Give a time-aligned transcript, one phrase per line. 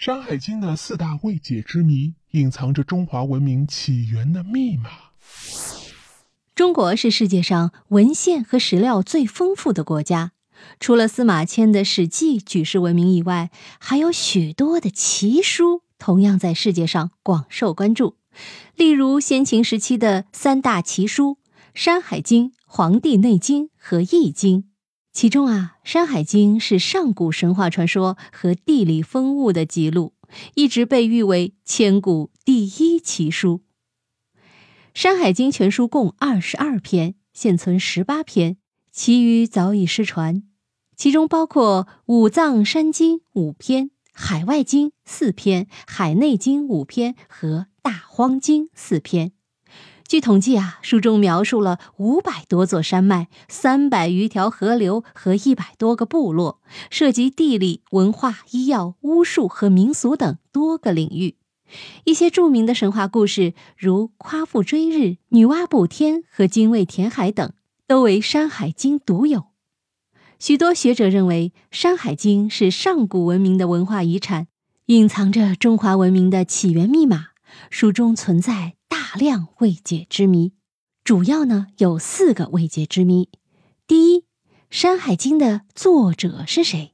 [0.02, 4.88] 《山海经》的四大未解之谜，隐藏着中华文明起源的密码。
[6.54, 10.32] 中国是世界上文献和史料最丰富的国家，
[10.78, 18.16] 除了司马迁的《史记》举世闻名以外，还有许多的奇书同样在世界上广受关注。
[18.76, 21.32] 例如，先秦时期的三大奇书
[21.74, 24.62] 《山海经》《黄帝内经》和《易经》。
[25.12, 30.14] 其中啊，《山海经》是上古神话传说和地理风物的记录，
[30.54, 33.60] 一直被誉为千古第一奇书。
[34.94, 38.56] 《山海经》全书共二十二篇，现存十八篇，
[38.92, 40.44] 其余早已失传。
[40.96, 47.48] 其中包括《五藏山经》五篇，《海外经》四篇，《海内经》五篇和
[47.82, 49.32] 《大荒经》四篇。
[50.10, 56.60] 据统计啊，书中描述了五百多座山脉、三百余条河流和一百多个部落，
[56.90, 61.36] 涉及地理、文化、医药、巫术和民俗等多个领域。
[62.02, 67.52] 一些著名的神话故事，如夸父追日、女娲补天和精卫填海等，
[67.86, 69.44] 都为《山海经》独有。
[70.40, 74.48] 许多学者认为，《山海经》是上古文明的文化遗产，
[74.86, 77.26] 隐藏着中华文明的起源密码。
[77.70, 78.74] 书中存在。
[78.90, 80.52] 大量未解之谜，
[81.04, 83.28] 主要呢有四个未解之谜。
[83.86, 84.18] 第一，
[84.68, 86.92] 《山海经》的作者是谁？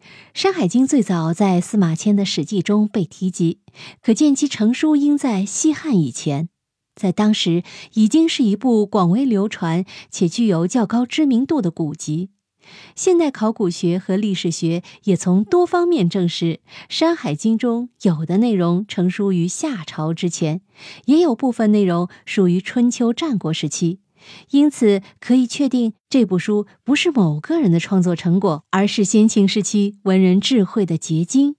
[0.32, 3.58] 《山海经》最早在司马迁的《史记》中被提及，
[4.00, 6.50] 可见其成书应在西汉以前，
[6.94, 12.30] 在当时已经是一部广为流传且具有较高知名度的古籍。
[12.94, 16.44] 现代考古学和历史学也从多方面证实，
[16.88, 20.60] 《山海经》中有的内容成书于夏朝之前，
[21.06, 24.00] 也有部分内容属于春秋战国时期。
[24.50, 31.54] 因此，可以确定这部书不是某个人的创作成果，而是先秦时期文人智慧的结晶。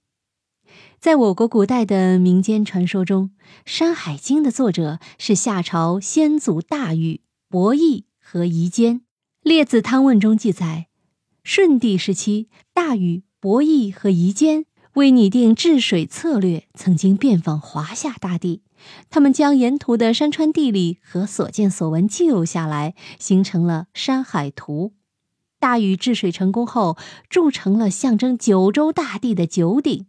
[0.99, 3.31] 在我国古代的民间传说中，
[3.65, 8.97] 《山海经》的作者是夏朝先祖大禹、伯益和夷坚。
[9.41, 10.88] 《列子汤问》中记载。
[11.43, 18.61] 舜帝时期，大禹、伯益和夷坚为拟定治水策略，曾经遍访华夏大地。
[19.09, 24.93] 他们将沿途的山川地理和所见所闻记录下来，形成了《山海图》。
[25.59, 26.97] 大禹治水成功后，
[27.29, 30.05] 铸成了象征九州大地的九鼎，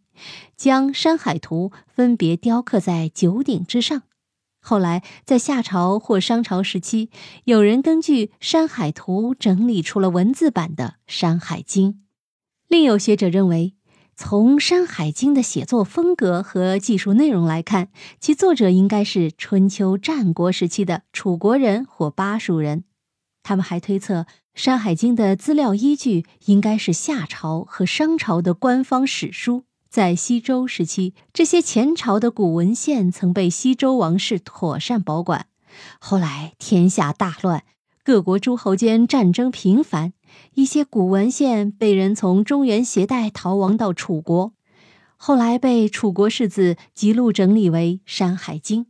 [0.57, 4.03] 将《山海图》分别雕刻在九鼎之上。
[4.61, 7.11] 后来，在夏朝或商朝时期，
[7.45, 11.93] 有人根据《山海图》整理出了文字版的《山海经》。
[12.69, 13.75] 另有学者认为，
[14.15, 17.89] 从《山海经》的写作风格和技术内容来看，
[18.21, 22.85] 其作者应该是春秋战国时期的楚国人或巴蜀人。
[23.43, 24.21] 他们还推测，
[24.55, 29.65] 《山海经》的资料依据应该是夏朝和商朝的官方史书。
[29.91, 35.47] 在西周时期，这些前朝的古文献曾被西周王室妥善保管。
[35.99, 37.65] 后来天下大乱，
[38.05, 40.13] 各国诸侯间战争频繁，
[40.55, 44.53] 一些古文献被人从中原携带逃亡到楚国，
[45.17, 48.85] 后来被楚国世子辑录整理为《山海经》。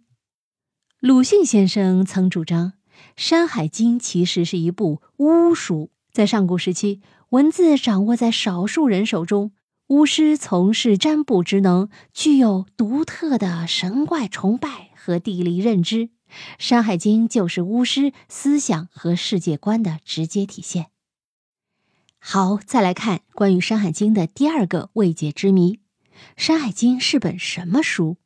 [0.98, 2.66] 鲁迅先生曾主张，
[3.16, 7.00] 《山海经》其实是一部巫书，在上古时期，
[7.30, 9.52] 文字掌握在少数人手中。
[9.90, 15.96] 巫师从事占卜职能，具有独特的神怪崇拜和地理认知，
[16.60, 20.90] 《山海经》就是巫师思想和世界观的直接体现。
[22.20, 25.74] 好，再来看关于《山海经》的第二个未解之谜：
[26.36, 28.16] 《山海经》是本什么书？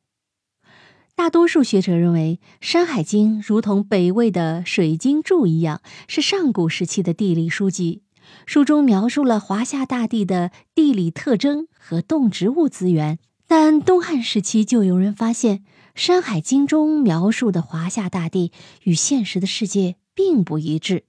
[1.15, 8.03] 大多数学者认为，《山海经》如同北魏的《水经注》一样，是上古时期的地理书籍。
[8.45, 15.57] 书中描述了华夏大地的地理特征和动植物资源，但东汉时期就有人发现，
[15.95, 18.51] 《山海经》中描述的华夏大地
[18.83, 21.05] 与现实的世界并不一致。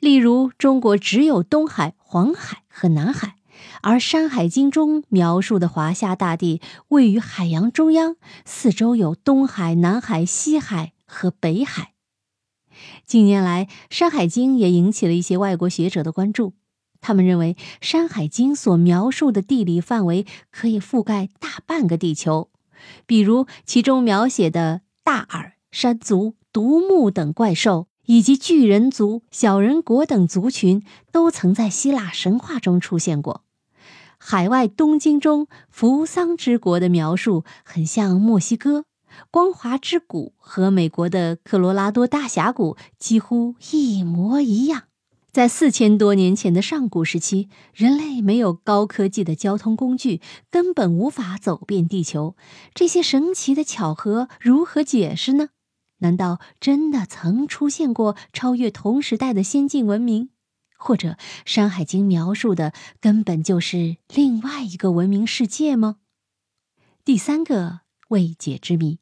[0.00, 3.36] 例如，中国只有东海、黄海和南海，
[3.82, 11.91] 而《山海经》中描述的华夏大地位于海洋中央，四周有东海、南海、西海和北海。
[13.06, 16.54] 近年来，《山海经》也引起了一些外国学者的关注。
[17.00, 22.48] 他们认为，《山海经》所描述的地理范围可以覆盖大半个地球。
[23.06, 33.42] 比如，其中描写的大耳、山族、独木等怪兽，以及巨人族、小人国等族群，都曾在希腊神话中出现过。
[34.18, 38.84] 海外东京中扶桑之国的描述很像墨西哥。
[39.30, 44.84] 光华之谷和美国的科罗拉多大峡谷几乎一模一样。
[45.32, 50.20] 在四千多年前的上古时期，人类没有高科技的交通工具，
[50.50, 52.36] 根本无法走遍地球。
[52.74, 55.48] 这些神奇的巧合如何解释呢？
[56.00, 60.28] 难道真的曾出现过超越同时代的先进文明？
[60.76, 61.10] 或者
[61.46, 65.98] 《山海经》描述的根本就是另外一个文明世界吗？
[67.04, 68.98] 第三个未解之谜：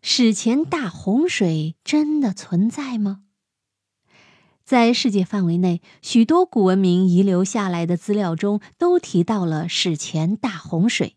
[0.00, 3.22] 史前大洪水真的存在吗？
[4.64, 11.16] 在世界范围内，许多古文明遗留下来的资料中都提到了史前大洪水，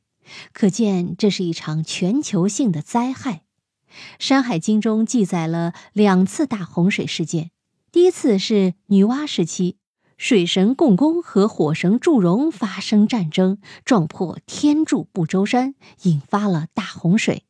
[0.54, 3.44] 可见这是一场全球性的灾害。
[4.18, 7.52] 《山海经》中记载了两次大洪水事件，
[7.92, 9.78] 第一次是女娲时期。
[10.18, 15.74] 水神共工和火神祝融发生战争，撞破天柱不周山，
[16.04, 17.44] 引发了大洪水。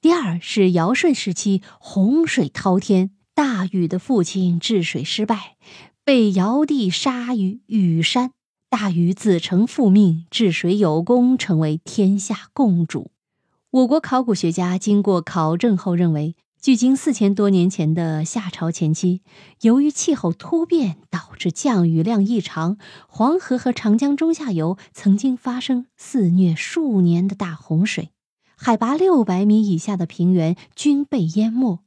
[0.00, 5.56] 第二是尧舜时期，洪水滔天，大禹的父亲治水失败，
[6.04, 8.30] 被尧帝杀于禹山。
[8.68, 13.10] 大禹自承父命，治水有功，成为天下共主。
[13.70, 16.34] 我国考古学家经过考证后认为。
[16.58, 19.22] 距今四千多年前的夏朝前期，
[19.60, 22.76] 由于气候突变导致降雨量异常，
[23.06, 28.10] 黄河和长江中下游曾经发生肆虐数年的大洪水，
[28.56, 31.80] 海拔六百米以下的平原均被淹没。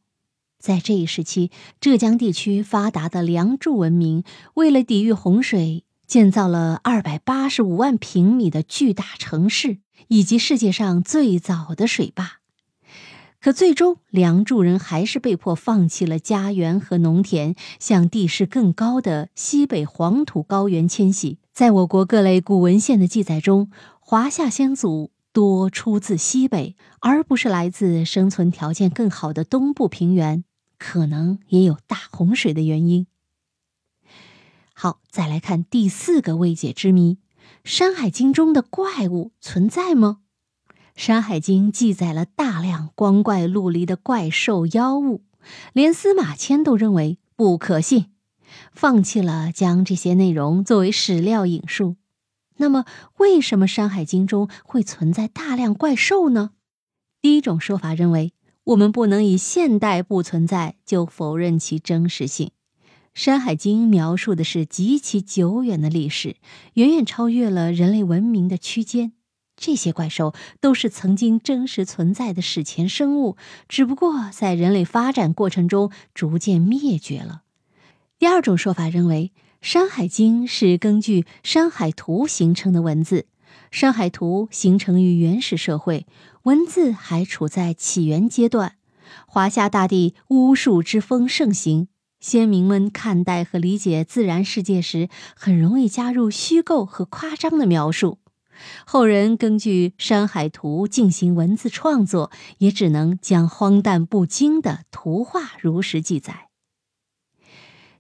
[0.60, 4.24] 在这一时期，浙江地区发达的梁祝文明
[4.54, 9.80] 为了抵御洪水，建造了二百八十五万平米的巨大城市，
[10.10, 12.40] 以及世界上最早的水坝。
[13.42, 21.38] 可最终，梁祝人还是被迫放弃了家园和农田，向地势更高的西北黄土高原迁徙。
[21.54, 30.44] 在我国各类古文献的记载中，华夏先祖多出自西北，而不是来自生存条件更好的东部平原，
[30.78, 33.08] 可能也有大洪水的原因。
[34.74, 37.16] 好，再来看第四个未解之谜：
[37.64, 40.22] 《山海经》中的怪物存在吗？
[40.96, 45.24] 《山海经》记载了大量光怪陆离的怪兽妖物，
[45.74, 48.12] 连司马迁都认为不可信，
[48.74, 51.96] 放弃了将这些内容作为史料引述。
[52.62, 52.84] 那么，
[53.18, 56.52] 为什么《山海经》中会存在大量怪兽呢？
[57.22, 58.34] 第一种说法认为，
[58.66, 62.48] 我们不能以现代不存在就否认其真实性。
[63.14, 66.36] 《山海经》描述的是极其久远的历史，
[66.74, 69.14] 远远超越了人类文明的区间。
[69.56, 77.44] 这些怪兽都是曾经真实存在的史前生物，只不过在人类发展过程中逐渐灭绝了。
[78.18, 83.22] 第二种说法认为，《山海经》是根据《山海图》形成的文字，
[83.72, 86.08] 《山海图》形成于原始社会，
[86.44, 88.76] 文字还处在起源阶段。
[89.28, 91.90] 华夏大地巫术之风盛行，
[92.22, 98.20] 先民们看待和理解自然世界时，很容易加入虚构和夸张的描述。
[98.86, 106.49] 后人根据《山海图》进行文字创作，也只能将荒诞不经的图画如实记载。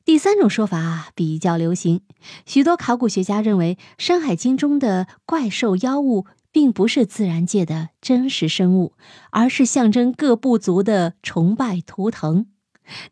[0.10, 2.02] 第三种说法比较流行，
[2.48, 8.94] 许多考古学家认为，《山海经》中的怪兽妖物并不是自然界的真实生物，
[9.30, 12.48] 而是象征各部族的崇拜图腾。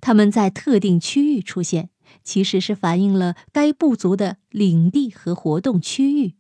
[0.02, 1.92] 它们在特定区域出现，
[2.24, 6.34] 其实是反映了该部族的领地和活动区域。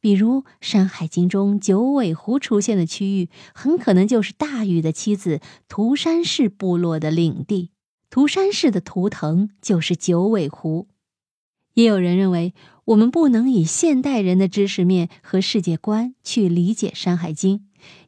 [0.00, 7.70] 比如《山海经》中九尾狐出现的区域，很可能就是大禹的妻子涂山氏部落的领地。
[8.12, 10.86] 涂山氏的图腾就是九尾狐。
[11.72, 12.52] 也有人认为，
[12.84, 17.58] 我们不能以现代人的知识面和世界观去理解《山海经》。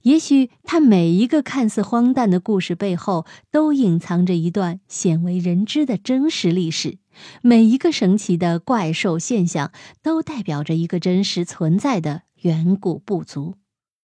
[0.03, 6.99] 也许，它每一个看似荒诞的故事背后，都隐藏着一段鲜为人知的真实历史。
[7.41, 13.55] 每一个神奇的怪兽现象，都代表着一个真实存在的远古部族。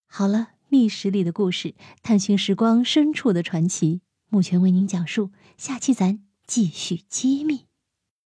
[0.06, 5.28] 好了，密室里的故事，探寻时光深处的传奇，目前为您讲述。
[5.60, 7.69] 下期咱继续揭秘。